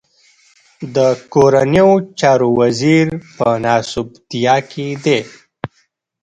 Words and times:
د 0.95 0.97
کورنيو 1.33 1.91
چارو 2.19 2.49
وزير 2.61 3.05
په 3.35 3.47
ناسوبتيا 3.65 4.55
کې 4.71 4.87
دی. 5.05 5.19